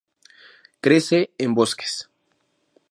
Crece 0.85 1.29
en 1.37 1.53
bosques. 1.53 2.09